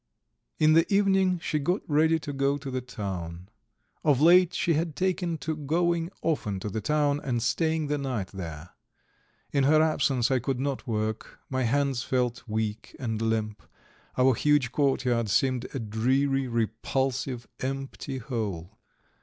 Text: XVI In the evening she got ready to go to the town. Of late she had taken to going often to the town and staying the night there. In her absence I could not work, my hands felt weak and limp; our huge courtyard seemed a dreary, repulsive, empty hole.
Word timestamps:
XVI 0.59 0.63
In 0.65 0.73
the 0.73 0.91
evening 0.91 1.37
she 1.43 1.59
got 1.59 1.83
ready 1.87 2.17
to 2.21 2.33
go 2.33 2.57
to 2.57 2.71
the 2.71 2.81
town. 2.81 3.49
Of 4.03 4.19
late 4.19 4.51
she 4.55 4.73
had 4.73 4.95
taken 4.95 5.37
to 5.37 5.55
going 5.55 6.09
often 6.23 6.59
to 6.61 6.69
the 6.71 6.81
town 6.81 7.21
and 7.23 7.39
staying 7.39 7.85
the 7.85 7.99
night 7.99 8.29
there. 8.29 8.71
In 9.51 9.65
her 9.65 9.79
absence 9.79 10.31
I 10.31 10.39
could 10.39 10.59
not 10.59 10.87
work, 10.87 11.37
my 11.51 11.61
hands 11.65 12.01
felt 12.01 12.41
weak 12.47 12.95
and 12.97 13.21
limp; 13.21 13.61
our 14.17 14.33
huge 14.33 14.71
courtyard 14.71 15.29
seemed 15.29 15.67
a 15.71 15.77
dreary, 15.77 16.47
repulsive, 16.47 17.47
empty 17.61 18.17
hole. 18.17 18.79